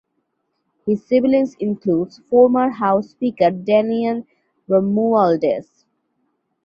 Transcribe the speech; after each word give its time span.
His 0.87 1.05
siblings 1.05 1.53
includes 1.59 2.17
former 2.27 2.71
House 2.71 3.11
Speaker 3.11 3.51
Daniel 3.51 4.25
Romualdez. 4.67 5.85